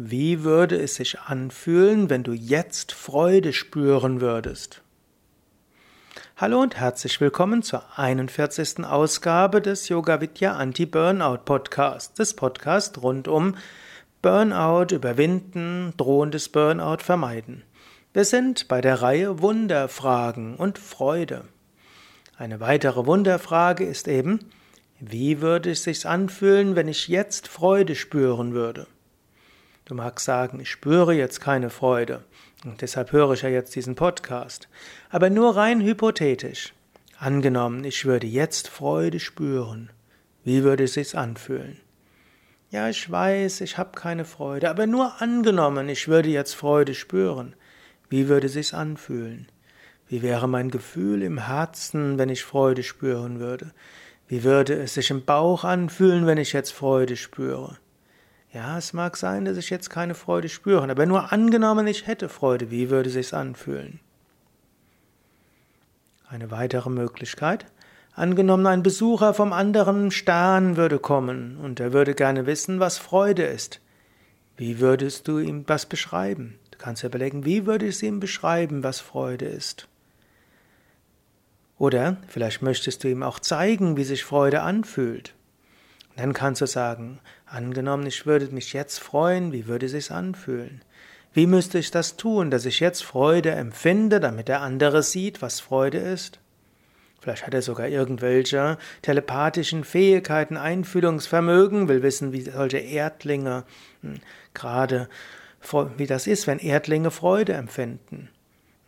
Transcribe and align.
Wie 0.00 0.44
würde 0.44 0.80
es 0.80 0.94
sich 0.94 1.18
anfühlen, 1.18 2.08
wenn 2.08 2.22
du 2.22 2.32
jetzt 2.32 2.92
Freude 2.92 3.52
spüren 3.52 4.20
würdest? 4.20 4.80
Hallo 6.36 6.62
und 6.62 6.76
herzlich 6.76 7.20
willkommen 7.20 7.64
zur 7.64 7.82
41. 7.98 8.84
Ausgabe 8.84 9.60
des 9.60 9.88
Yoga 9.88 10.20
Vidya 10.20 10.54
Anti-Burnout 10.54 11.38
Podcasts, 11.44 12.14
des 12.14 12.34
Podcasts 12.34 13.02
rund 13.02 13.26
um 13.26 13.56
Burnout 14.22 14.94
überwinden, 14.94 15.92
drohendes 15.96 16.48
Burnout 16.48 16.98
vermeiden. 16.98 17.64
Wir 18.12 18.24
sind 18.24 18.68
bei 18.68 18.80
der 18.80 19.02
Reihe 19.02 19.42
Wunderfragen 19.42 20.54
und 20.54 20.78
Freude. 20.78 21.42
Eine 22.36 22.60
weitere 22.60 23.04
Wunderfrage 23.04 23.84
ist 23.84 24.06
eben, 24.06 24.38
wie 25.00 25.40
würde 25.40 25.72
es 25.72 25.82
sich 25.82 26.06
anfühlen, 26.06 26.76
wenn 26.76 26.86
ich 26.86 27.08
jetzt 27.08 27.48
Freude 27.48 27.96
spüren 27.96 28.54
würde? 28.54 28.86
Du 29.88 29.94
magst 29.94 30.26
sagen, 30.26 30.60
ich 30.60 30.70
spüre 30.70 31.14
jetzt 31.14 31.40
keine 31.40 31.70
Freude 31.70 32.22
und 32.66 32.82
deshalb 32.82 33.10
höre 33.12 33.32
ich 33.32 33.40
ja 33.40 33.48
jetzt 33.48 33.74
diesen 33.74 33.94
Podcast. 33.94 34.68
Aber 35.08 35.30
nur 35.30 35.56
rein 35.56 35.80
hypothetisch. 35.80 36.74
Angenommen, 37.18 37.84
ich 37.84 38.04
würde 38.04 38.26
jetzt 38.26 38.68
Freude 38.68 39.18
spüren. 39.18 39.88
Wie 40.44 40.62
würde 40.62 40.84
es 40.84 40.92
sich 40.92 41.16
anfühlen? 41.16 41.80
Ja, 42.70 42.90
ich 42.90 43.10
weiß, 43.10 43.62
ich 43.62 43.78
habe 43.78 43.98
keine 43.98 44.26
Freude, 44.26 44.68
aber 44.68 44.86
nur 44.86 45.22
angenommen, 45.22 45.88
ich 45.88 46.06
würde 46.06 46.28
jetzt 46.28 46.52
Freude 46.52 46.94
spüren. 46.94 47.56
Wie 48.10 48.28
würde 48.28 48.48
es 48.48 48.52
sich 48.52 48.74
anfühlen? 48.74 49.48
Wie 50.06 50.20
wäre 50.20 50.48
mein 50.48 50.70
Gefühl 50.70 51.22
im 51.22 51.46
Herzen, 51.46 52.18
wenn 52.18 52.28
ich 52.28 52.44
Freude 52.44 52.82
spüren 52.82 53.40
würde? 53.40 53.72
Wie 54.26 54.44
würde 54.44 54.74
es 54.74 54.92
sich 54.92 55.08
im 55.08 55.24
Bauch 55.24 55.64
anfühlen, 55.64 56.26
wenn 56.26 56.36
ich 56.36 56.52
jetzt 56.52 56.72
Freude 56.72 57.16
spüre? 57.16 57.78
Ja, 58.52 58.78
es 58.78 58.94
mag 58.94 59.16
sein, 59.16 59.44
dass 59.44 59.58
ich 59.58 59.68
jetzt 59.68 59.90
keine 59.90 60.14
Freude 60.14 60.48
spüre, 60.48 60.90
aber 60.90 61.04
nur 61.04 61.32
angenommen, 61.32 61.86
ich 61.86 62.06
hätte 62.06 62.28
Freude, 62.28 62.70
wie 62.70 62.88
würde 62.88 63.10
sich's 63.10 63.34
anfühlen? 63.34 64.00
Eine 66.28 66.50
weitere 66.50 66.90
Möglichkeit. 66.90 67.66
Angenommen, 68.14 68.66
ein 68.66 68.82
Besucher 68.82 69.34
vom 69.34 69.52
anderen 69.52 70.10
Stern 70.10 70.76
würde 70.76 70.98
kommen 70.98 71.58
und 71.62 71.78
er 71.78 71.92
würde 71.92 72.14
gerne 72.14 72.46
wissen, 72.46 72.80
was 72.80 72.98
Freude 72.98 73.44
ist. 73.44 73.80
Wie 74.56 74.80
würdest 74.80 75.28
du 75.28 75.38
ihm 75.38 75.64
das 75.66 75.86
beschreiben? 75.86 76.58
Du 76.72 76.78
kannst 76.78 77.02
dir 77.02 77.08
überlegen, 77.08 77.44
wie 77.44 77.64
würdest 77.66 78.02
du 78.02 78.06
ihm 78.06 78.18
beschreiben, 78.18 78.82
was 78.82 78.98
Freude 78.98 79.44
ist? 79.44 79.88
Oder 81.78 82.16
vielleicht 82.26 82.60
möchtest 82.60 83.04
du 83.04 83.08
ihm 83.08 83.22
auch 83.22 83.38
zeigen, 83.38 83.96
wie 83.96 84.04
sich 84.04 84.24
Freude 84.24 84.62
anfühlt. 84.62 85.34
Dann 86.18 86.32
kannst 86.32 86.60
du 86.60 86.66
sagen, 86.66 87.20
angenommen, 87.46 88.04
ich 88.04 88.26
würde 88.26 88.46
mich 88.46 88.72
jetzt 88.72 88.98
freuen, 88.98 89.52
wie 89.52 89.68
würde 89.68 89.86
es 89.86 89.92
sich 89.92 90.10
anfühlen? 90.10 90.82
Wie 91.32 91.46
müsste 91.46 91.78
ich 91.78 91.92
das 91.92 92.16
tun, 92.16 92.50
dass 92.50 92.66
ich 92.66 92.80
jetzt 92.80 93.04
Freude 93.04 93.52
empfinde, 93.52 94.18
damit 94.18 94.48
der 94.48 94.60
andere 94.60 95.04
sieht, 95.04 95.42
was 95.42 95.60
Freude 95.60 95.98
ist? 95.98 96.40
Vielleicht 97.20 97.46
hat 97.46 97.54
er 97.54 97.62
sogar 97.62 97.86
irgendwelche 97.86 98.78
telepathischen 99.02 99.84
Fähigkeiten, 99.84 100.56
Einfühlungsvermögen, 100.56 101.86
will 101.86 102.02
wissen, 102.02 102.32
wie 102.32 102.40
solche 102.40 102.78
Erdlinge 102.78 103.62
hm, 104.02 104.14
gerade, 104.54 105.08
wie 105.98 106.06
das 106.08 106.26
ist, 106.26 106.48
wenn 106.48 106.58
Erdlinge 106.58 107.12
Freude 107.12 107.52
empfinden. 107.52 108.28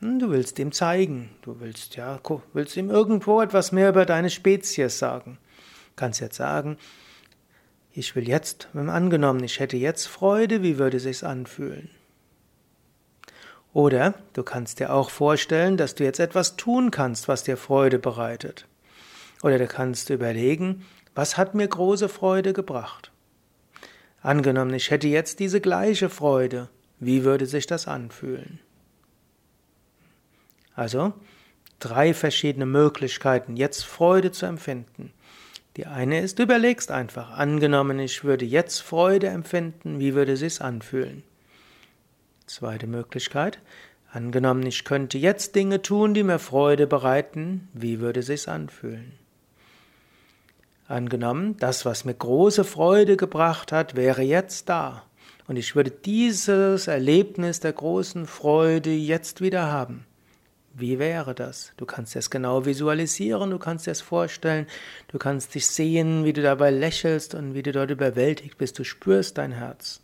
Hm, 0.00 0.18
du 0.18 0.30
willst 0.30 0.58
ihm 0.58 0.72
zeigen, 0.72 1.30
du 1.42 1.60
willst 1.60 1.94
ja, 1.94 2.18
willst 2.54 2.76
ihm 2.76 2.90
irgendwo 2.90 3.40
etwas 3.40 3.70
mehr 3.70 3.90
über 3.90 4.04
deine 4.04 4.30
Spezies 4.30 4.98
sagen. 4.98 5.38
Kannst 5.94 6.20
jetzt 6.20 6.36
sagen, 6.36 6.76
ich 7.92 8.14
will 8.14 8.28
jetzt, 8.28 8.68
wenn 8.72 8.88
angenommen, 8.88 9.42
ich 9.42 9.58
hätte 9.58 9.76
jetzt 9.76 10.06
Freude, 10.06 10.62
wie 10.62 10.78
würde 10.78 10.98
es 10.98 11.04
sich 11.04 11.24
anfühlen? 11.24 11.90
Oder 13.72 14.14
du 14.32 14.42
kannst 14.42 14.80
dir 14.80 14.92
auch 14.92 15.10
vorstellen, 15.10 15.76
dass 15.76 15.94
du 15.94 16.04
jetzt 16.04 16.20
etwas 16.20 16.56
tun 16.56 16.90
kannst, 16.90 17.28
was 17.28 17.44
dir 17.44 17.56
Freude 17.56 17.98
bereitet. 17.98 18.66
Oder 19.42 19.58
du 19.58 19.66
kannst 19.66 20.10
überlegen, 20.10 20.84
was 21.14 21.36
hat 21.36 21.54
mir 21.54 21.66
große 21.66 22.08
Freude 22.08 22.52
gebracht? 22.52 23.10
Angenommen, 24.22 24.74
ich 24.74 24.90
hätte 24.90 25.08
jetzt 25.08 25.38
diese 25.38 25.60
gleiche 25.60 26.10
Freude, 26.10 26.68
wie 26.98 27.24
würde 27.24 27.46
sich 27.46 27.66
das 27.66 27.88
anfühlen? 27.88 28.60
Also, 30.74 31.14
drei 31.78 32.12
verschiedene 32.12 32.66
Möglichkeiten, 32.66 33.56
jetzt 33.56 33.84
Freude 33.84 34.30
zu 34.30 34.46
empfinden. 34.46 35.12
Die 35.80 35.86
eine 35.86 36.20
ist, 36.20 36.38
du 36.38 36.42
überlegst 36.42 36.90
einfach, 36.90 37.30
angenommen, 37.30 38.00
ich 38.00 38.22
würde 38.22 38.44
jetzt 38.44 38.82
Freude 38.82 39.28
empfinden, 39.28 39.98
wie 39.98 40.12
würde 40.12 40.32
es 40.32 40.40
sich 40.40 40.60
anfühlen? 40.60 41.22
Zweite 42.44 42.86
Möglichkeit, 42.86 43.60
angenommen, 44.12 44.66
ich 44.66 44.84
könnte 44.84 45.16
jetzt 45.16 45.54
Dinge 45.54 45.80
tun, 45.80 46.12
die 46.12 46.22
mir 46.22 46.38
Freude 46.38 46.86
bereiten, 46.86 47.70
wie 47.72 47.98
würde 47.98 48.20
es 48.20 48.26
sich 48.26 48.46
anfühlen? 48.46 49.12
Angenommen, 50.86 51.56
das, 51.56 51.86
was 51.86 52.04
mir 52.04 52.12
große 52.12 52.64
Freude 52.64 53.16
gebracht 53.16 53.72
hat, 53.72 53.96
wäre 53.96 54.20
jetzt 54.20 54.68
da. 54.68 55.04
Und 55.48 55.56
ich 55.56 55.74
würde 55.76 55.90
dieses 55.90 56.88
Erlebnis 56.88 57.60
der 57.60 57.72
großen 57.72 58.26
Freude 58.26 58.90
jetzt 58.90 59.40
wieder 59.40 59.72
haben. 59.72 60.04
Wie 60.72 60.98
wäre 60.98 61.34
das? 61.34 61.72
Du 61.76 61.84
kannst 61.84 62.14
es 62.14 62.30
genau 62.30 62.64
visualisieren, 62.64 63.50
du 63.50 63.58
kannst 63.58 63.88
es 63.88 64.00
vorstellen, 64.00 64.66
du 65.08 65.18
kannst 65.18 65.54
dich 65.54 65.66
sehen, 65.66 66.24
wie 66.24 66.32
du 66.32 66.42
dabei 66.42 66.70
lächelst 66.70 67.34
und 67.34 67.54
wie 67.54 67.62
du 67.62 67.72
dort 67.72 67.90
überwältigt 67.90 68.56
bist, 68.56 68.78
du 68.78 68.84
spürst 68.84 69.38
dein 69.38 69.52
Herz. 69.52 70.00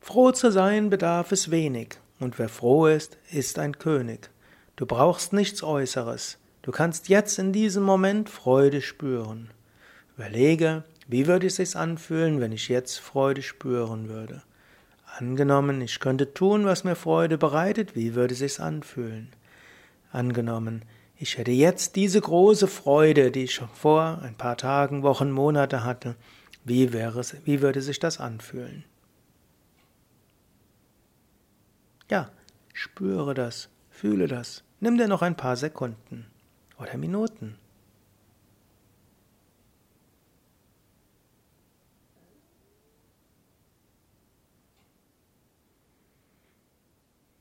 Froh 0.00 0.30
zu 0.30 0.52
sein 0.52 0.88
bedarf 0.88 1.32
es 1.32 1.50
wenig, 1.50 1.96
und 2.20 2.38
wer 2.38 2.48
froh 2.48 2.86
ist, 2.86 3.18
ist 3.32 3.58
ein 3.58 3.76
König. 3.76 4.30
Du 4.76 4.86
brauchst 4.86 5.32
nichts 5.32 5.64
Äußeres, 5.64 6.38
du 6.62 6.70
kannst 6.70 7.08
jetzt 7.08 7.40
in 7.40 7.52
diesem 7.52 7.82
Moment 7.82 8.30
Freude 8.30 8.82
spüren. 8.82 9.50
Überlege, 10.16 10.84
wie 11.08 11.26
würde 11.26 11.48
es 11.48 11.56
sich 11.56 11.74
anfühlen, 11.74 12.40
wenn 12.40 12.52
ich 12.52 12.68
jetzt 12.68 12.98
Freude 13.00 13.42
spüren 13.42 14.08
würde? 14.08 14.42
Angenommen, 15.18 15.80
ich 15.80 15.98
könnte 15.98 16.34
tun, 16.34 16.66
was 16.66 16.84
mir 16.84 16.94
Freude 16.94 17.38
bereitet, 17.38 17.96
wie 17.96 18.14
würde 18.14 18.34
sich's 18.34 18.60
anfühlen? 18.60 19.30
Angenommen, 20.12 20.84
ich 21.16 21.38
hätte 21.38 21.52
jetzt 21.52 21.96
diese 21.96 22.20
große 22.20 22.66
Freude, 22.68 23.30
die 23.30 23.44
ich 23.44 23.54
schon 23.54 23.70
vor 23.70 24.20
ein 24.22 24.34
paar 24.34 24.58
Tagen, 24.58 25.02
Wochen, 25.02 25.30
Monate 25.30 25.84
hatte, 25.84 26.16
wie 26.64 26.92
wäre 26.92 27.20
es, 27.20 27.34
wie 27.46 27.62
würde 27.62 27.80
sich 27.80 27.98
das 27.98 28.20
anfühlen? 28.20 28.84
Ja, 32.10 32.30
spüre 32.74 33.32
das, 33.32 33.70
fühle 33.88 34.28
das. 34.28 34.64
Nimm 34.80 34.98
dir 34.98 35.08
noch 35.08 35.22
ein 35.22 35.36
paar 35.36 35.56
Sekunden 35.56 36.26
oder 36.78 36.98
Minuten. 36.98 37.56